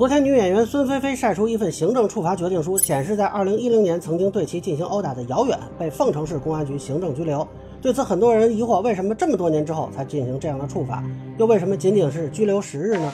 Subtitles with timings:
[0.00, 7.46] 昨天，女演员孙菲菲晒出一份行政处罚决定书，显示在2010年曾经对其进行殴打的姚远被凤城市公安局行政拘留。
[7.82, 11.04] 对此，很多人疑惑：为什么这么多年之后才进行这样的处罚？
[11.36, 13.12] 又为什么仅仅是拘留十日呢？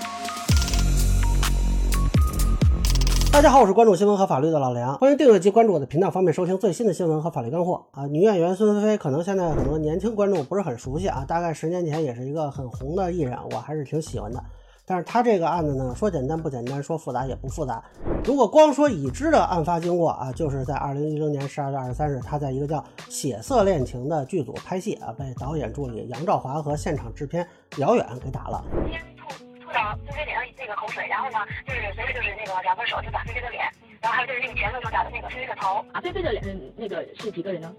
[3.32, 8.06] 大家好，我是关注新闻和法律的老梁，欢迎订阅及关注我的频道，方便收听最新的新闻和法律干货啊。
[8.06, 14.40] 女演员孙菲菲，可能现在很多年轻观众不是很熟悉啊，大概十年前也是一个很红的艺人，我还是挺喜欢的。
[14.88, 17.82] 但是他这个案子呢，说简单不简单，说复杂也不复杂。
[18.24, 27.44] 如果光说已知的案发经过啊，就是在二零一零年十二月二十三日，他在一个叫《血色恋情》的剧组拍戏啊，被导演助理杨兆华和现场制片
[27.78, 28.64] 姚远给打了。
[28.88, 29.26] 先吐
[29.58, 33.64] 吐到菲菲脸上那个口水，然后呢，就是随着就是那个两个手就打菲菲的脸，
[34.00, 35.84] 然后还有就是那个前头就打的那个菲菲的头。
[35.92, 36.44] 啊，菲菲的脸，
[36.76, 37.74] 那个是几个人呢？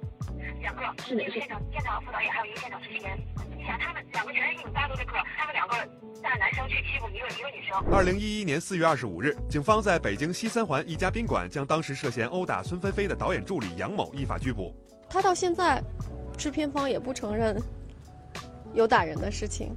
[0.59, 1.31] 两个，是哪个？
[1.31, 3.01] 现场现场副导演还有一个现场执行
[3.79, 5.75] 他们两个全是一米八多的个，他们两个
[6.21, 7.77] 大男生去欺负一个一个女生。
[7.91, 14.75] 二零一一年四月二十五日，警方在北京西三环一家宾馆将当时涉嫌殴打孙菲菲的导演助理杨某依法拘捕。
[15.09, 15.81] 他到现在，
[16.37, 17.61] 制片方也不承认
[18.73, 19.75] 有打人的事情。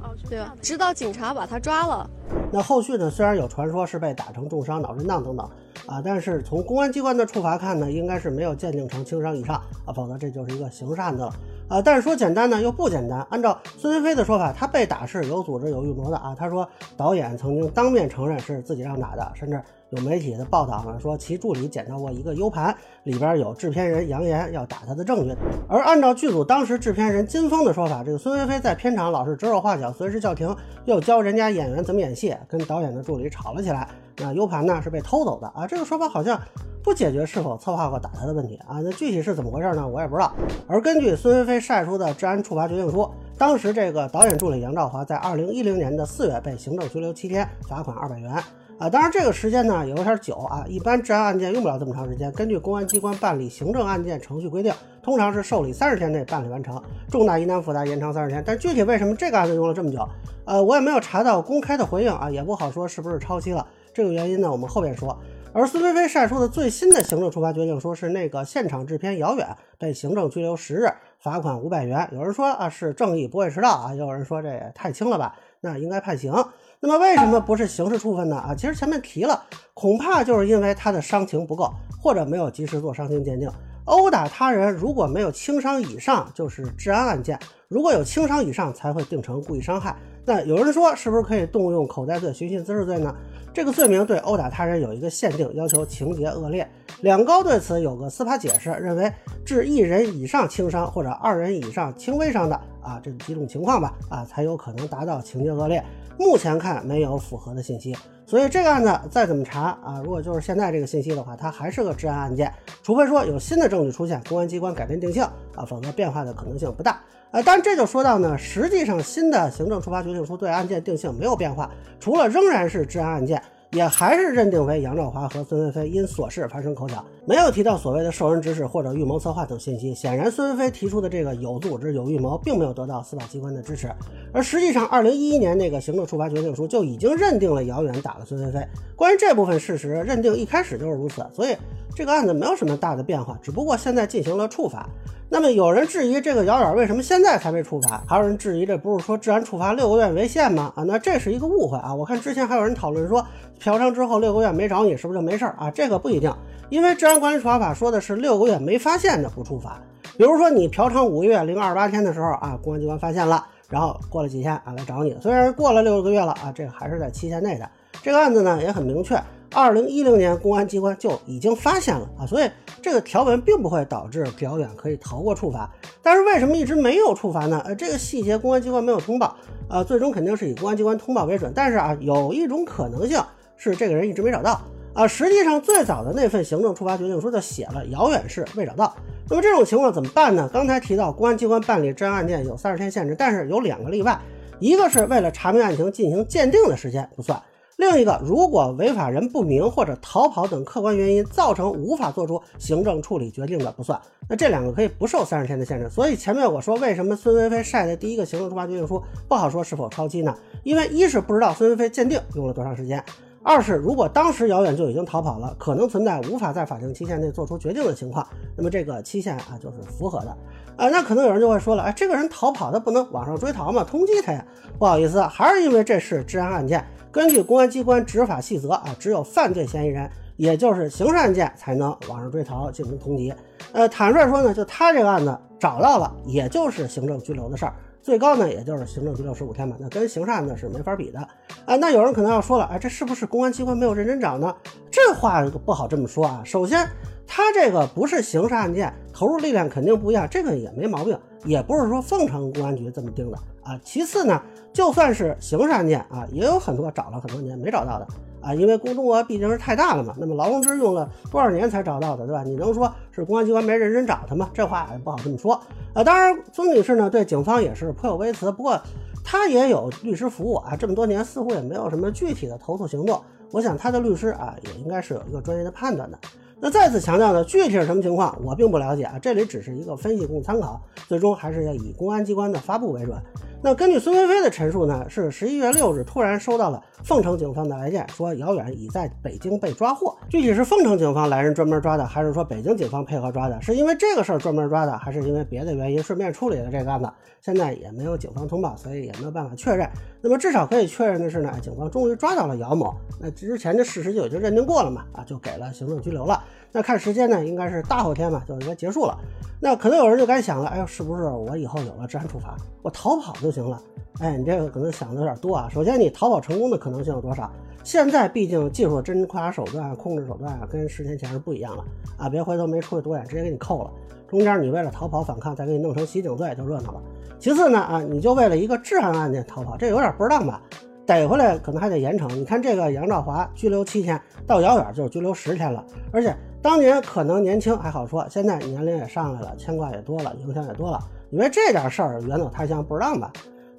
[0.00, 0.54] 哦，对吧？
[0.62, 2.10] 直到警察把他抓了。
[2.50, 3.10] 那后续呢？
[3.10, 5.48] 虽然有传说是被打成重伤、脑震荡等等
[5.86, 11.34] 啊，但是从公安机关的处罚看呢，应该是没有鉴定成轻伤以上啊，否则这就是一个刑事案子了
[11.68, 11.82] 啊。
[11.82, 13.20] 但是说简单呢，又不简单。
[13.30, 16.34] 按照孙菲菲的说法，她被打是有组织、有预谋的啊。
[16.34, 19.62] 她说导演曾经当面承认是自己让打的，甚至。
[19.90, 25.34] 有媒体的报道呢，说其助理捡到过一个 U 盘，里边有制片人扬言要打他的证据。
[25.66, 33.88] 而按照剧组当时制片人金峰的说法，这个孙菲菲在片场老是指手画脚，随时叫停，又教人家演员怎么演戏，跟导演的助理吵了起来。
[34.18, 36.38] 那 U 盘呢是被偷走的啊，这个说法好像
[36.82, 38.80] 不解决是否策划过打他的问题啊。
[38.82, 39.88] 那具体是怎么回事呢？
[39.88, 40.32] 我也不知道。
[40.66, 48.30] 而根据孙菲菲晒出的治安处罚决定书，当时这个导演助理杨兆华在二零一零年的四月被行政拘留七天，罚款二百元。
[48.78, 52.30] 啊，当然这个时间呢也有点久啊，一般治安案件用不了这么长时间。
[52.30, 56.80] 根据公安机关办理行政案件程序规定，通常是受理三十天内办理完成，
[57.10, 58.40] 重大疑难复杂延长三十天。
[58.46, 60.08] 但具体为什么这个案子用了这么久，
[60.44, 63.66] 呃，我也没有查到公开的回应啊，也不好说是不是超期了。
[63.92, 65.18] 这个原因呢，我们后边说。
[65.54, 70.86] 而孙菲菲晒出的最新的行政处罚决定，说是那个现场制片姚远被行政拘留十日，
[71.18, 72.06] 罚款五百元。
[72.12, 76.32] 有人说啊是正义不会迟到啊，也有人说这也太轻了吧，那应该判刑。
[76.80, 78.36] 那么为什么不是刑事处分呢？
[78.36, 79.42] 啊，其实前面提了，
[79.74, 83.50] 恐怕就是因为他的伤情不够，或者没有及时做伤情鉴定。
[83.84, 87.36] 殴打他人如果没有轻伤以上，就是治安案件；
[87.68, 89.96] 如果有轻伤以上，才会定成故意伤害。
[90.28, 93.14] 那有人说，是不是可以动用口袋罪、寻衅滋事罪呢？
[93.54, 96.68] 这个罪名对殴打他人有一个限定要求，情节恶劣。
[97.00, 99.10] 两高对此有个司法解释，认为
[99.42, 105.82] 致一人以上轻伤或者二人以上轻微伤的啊，这几种情况吧，啊，才有可能达到情节恶劣。
[106.18, 107.96] 目前看没有符合的信息，
[108.26, 112.52] 所以这个案子再怎么查啊，如果就是现在这个信息的话，它还是个治安案件，
[112.82, 115.22] 除非说有新的证据出现，公安机关改变定性
[115.56, 117.00] 啊，否则变化的可能性不大。
[117.30, 123.42] 呃，当然这就说到呢，实际上新的行政处罚决定书对案件定性没有变化，除了仍然是治安案件。
[123.72, 129.94] 也还是认定为杨兆华和孙菲菲因琐事发生口角，没有提到所谓的受人指使或者预谋策划等信息。
[129.94, 133.92] 显然，孙菲菲提出的这个有组织、有预谋，并没有得到司法机关的支持。
[134.32, 138.66] 而实际上，二零一一年那个行政处罚决定书就已经认定了姚远打了孙菲菲。
[138.96, 141.54] 关于这部分事实，认定一开始就是如此，所以
[141.94, 144.88] 这个案子没有什么大的变化，只不过现在进行了处罚。
[145.30, 148.02] 那么有人质疑这个姚远为什么现在才被处罚？
[148.08, 150.72] 还有人质疑这不是说治安处罚六个月为限吗？
[150.74, 151.94] 啊，那这是一个误会啊！
[151.94, 153.22] 我看之前还有人讨论说，
[153.60, 155.70] 嫖娼之后六个月没找你是不是就没事儿啊？
[155.70, 156.34] 这个不一定，
[156.70, 159.78] 因为治安管理处罚法说的是六个月没发现的不处罚。
[160.16, 167.68] 比如说你嫖娼五个月零二十八天的时候啊，公安机关发现了，然后过了几天啊来找你，虽然过了六个月了啊，这个还是在期限内的。
[168.02, 169.20] 这个案子呢也很明确。
[169.54, 172.50] 二零一零年，公安机关就已经发现了啊，所以
[172.82, 175.70] 这个条文并不会导致表远可以逃过处罚。
[176.02, 177.62] 但是为什么一直没有处罚呢？
[177.64, 179.34] 呃，这个细节公安机关没有通报，
[179.68, 181.50] 呃，最终肯定是以公安机关通报为准。
[181.54, 183.22] 但是啊，有一种可能性
[183.56, 184.60] 是这个人一直没找到
[184.92, 185.06] 啊。
[185.06, 188.94] 实际上，最早的那份行政处罚决定书就写了遥远市未找到。
[189.30, 190.48] 那么这种情况怎么办呢？
[190.52, 194.18] 刚才提到公安机关办理治安案件有三十天限制，但是有两个例外，
[194.60, 197.42] 一个是为了查明案情进行鉴定的时间不算。
[197.78, 203.96] 另一个，如果违法人不明或者逃跑等客观原因造成无法做出行政处理决定的，不算。
[204.28, 205.88] 那这两个可以不受三十天的限制。
[205.88, 210.36] 所以前面我说，为什么孙菲菲晒的第一个行政处罚决定书不好说是否超期呢？
[210.64, 213.00] 因为一是不知道孙菲菲鉴定用了多长时间，
[213.44, 218.26] 二是如果当时姚远就已经逃跑了，可能存在无法在法定期限内做出决定的情况，
[218.56, 220.36] 那么这个期限啊就是符合的。
[220.76, 223.84] 啊，那可能有人就会说了，哎，这个人逃跑他不能网上追逃吗？
[223.84, 224.44] 通缉他呀？
[224.80, 226.84] 不好意思，还是因为这是治安案件。
[227.18, 233.34] 根据公安机关执法细则啊，只有犯罪嫌疑人，也就是刑事案件才能网上追逃进行通缉。
[233.72, 237.74] 呃，坦率说呢，就他这个案子找到了，也就是行政拘留的事儿。
[238.00, 241.18] 最高呢，也就是行政拘留十五天吧，那跟刑事案子是没法比的
[241.64, 241.74] 啊。
[241.74, 244.54] 那有人可能要说了，哎，这是不是公安机关没有认真找呢？
[244.88, 246.40] 这话不好这么说啊。
[246.44, 246.88] 首先，
[247.26, 253.76] 他这个不是刑事案件，投入力量肯定不一样，这个也没毛病，也不是说凤城公安局这么定的啊。
[253.82, 254.40] 其次呢，
[254.72, 258.06] 就算是刑事案件啊，也有很多找了很多年没找到的。
[258.40, 262.44] 啊，因为公众额毕竟是太大了嘛，那么劳动之用了多少年才找到的，对吧？
[262.44, 264.48] 你能说是公安机关没认真找他吗？
[264.54, 265.60] 这话也不好这么说。
[265.92, 268.80] 啊，当然，孙女士呢对警方也是颇有微词，不过
[269.24, 273.20] 她也有律师服务啊，这么多年似乎也没有什么具体的投诉行动。
[273.50, 276.16] 我想她的律师啊也应该是有一个专业的判断的。
[276.60, 283.16] 那再次强调呢，具体是什么情况我并不了解啊，这里只是一个分析供参考，最终还是要以公安机关的发布为准。
[283.60, 290.16] 那根据孙菲菲的陈述呢，是十一月六日突然收到了凤城警方的来电，说姚远已在北京被抓获。
[290.30, 293.60] 具体是凤城警方来人专门抓的，还是说北京警方配合抓的？
[293.60, 297.10] 是因为这个事儿专门抓的，还是因为别的原因顺便处理的这个案子？
[297.40, 299.88] 现在也没有警方通报，所以也没有办法确认。
[300.20, 302.94] 那么至少可以确认的是呢，警方终于抓到了姚某。
[303.20, 306.42] 那之前的事实就已经认定过了嘛，啊，就给了行政拘留了。
[306.72, 309.18] 那看时间呢，应该是大后天吧，就应该结束了。
[309.60, 313.82] 那可能有人就该想了，哎呦，是不是我以后有了治安处罚，我逃跑就行了？
[314.20, 315.68] 哎，你这个可能想的有点多啊。
[315.72, 317.50] 首先，你逃跑成功的可能性有多少？
[317.82, 321.84] 现在毕竟技术侦查手段、控制手段啊，跟十年前是不一样了
[322.18, 322.28] 啊。
[322.28, 323.90] 别回头没出去多远，直接给你扣了。
[324.28, 327.00] 中间你为了逃跑反抗，再给你弄成袭警罪，就热闹了。
[327.38, 330.60] 其次呢，啊，你就为了一个治安案件逃跑，这有点不值当吧？
[331.06, 332.28] 逮回来可能还得严惩。
[332.34, 335.82] 你看这个杨兆华拘留七天，到遥远就是拘留十天了。
[336.12, 340.98] 而且当年可能年轻还好说，现在年龄也上来了，牵挂也多了，影响也多了。
[341.30, 343.32] 你为这点事儿远走他乡不当吧？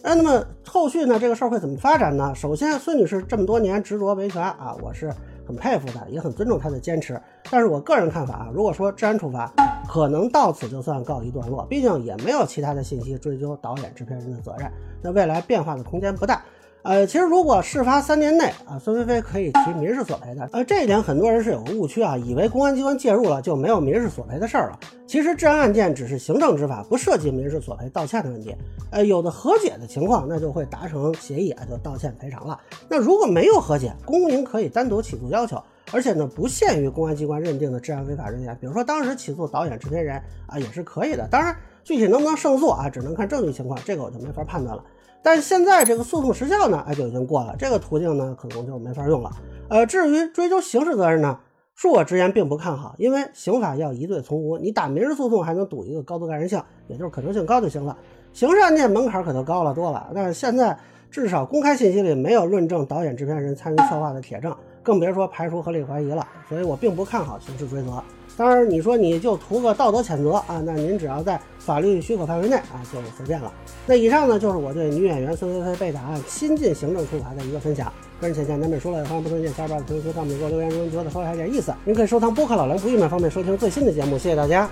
[0.03, 1.19] 哎，那么后续呢？
[1.19, 2.33] 这个事儿会怎么发展呢？
[2.33, 5.13] 首先，孙女士这么多年执着维权啊，我是
[5.45, 7.21] 很佩服的，也很尊重她的坚持。
[7.51, 9.51] 但是我个人看法啊，如果说治安处罚，
[9.89, 14.71] 可能到此就算告一段落，毕竟也没有其他的信息追究导演、制片人的责任，
[15.01, 16.41] 那未来变化的空间不大。
[16.81, 20.49] 呃，其实如果事发三年内啊，孙菲菲可以提民事索赔的。
[20.53, 24.79] 呃，这一点很多人是有个误区啊，以为公安机关介入了就没有民事索赔的事儿了。
[25.05, 28.55] 其实治安案件只是行政执法，不涉及民事索赔、道歉的问题。
[28.91, 32.57] 呃，有的和解的情况，那就会达成协议啊，就道歉赔偿了。
[32.87, 35.61] 那如果没有和解，公民可以单独起诉要求，
[35.91, 40.15] 而且呢，不限于公安机关认定的治安违法人员，比如说当时起诉导演、制片人
[40.47, 41.27] 啊，也是可以的。
[41.27, 41.53] 当然，
[41.89, 44.83] 具体能不能胜诉啊，只能看证据情况，这个我就没法判断了。
[45.23, 49.31] 但是现在这个诉讼时效呢，哎就已经过了，这个途径呢可能就没法用了。
[49.69, 51.39] 呃，至于追究刑事责任呢，
[51.75, 57.97] 恕我直言并不看好，因为刑法要疑罪从无，你打民事诉讼还能赌一个高度感染性，也就是可能性高就行了。
[58.33, 60.77] 刑事案件门槛可就高了多了，但是现在
[61.09, 66.23] 至少公开信息里没有论证导演、制片人参与策划的铁证，更别说排除合理怀疑了。
[66.47, 68.03] 所以我并不看好刑事追责。
[68.39, 70.63] 当然，你说你就图个道德谴责啊？
[70.65, 73.51] 那您只要在法律许可范围内啊，就随便了。
[73.85, 77.91] 那以上呢，就是我对女演员孙菲菲被打案新进行政处罚的一个分享。
[78.21, 84.17] 个人浅见难免说了，欢迎不同意见，加班的同学在评论区给我留言，如果觉得说的还有点意思，您可以收藏播客老梁不郁闷，方便收听最新的节目。
[84.17, 84.69] 谢谢大家。